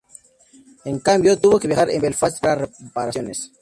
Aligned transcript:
En 0.83 0.97
cambio, 0.97 1.37
tuvo 1.37 1.59
que 1.59 1.67
viajar 1.67 1.89
a 1.91 1.99
Belfast 2.01 2.41
para 2.41 2.65
reparaciones. 2.65 3.51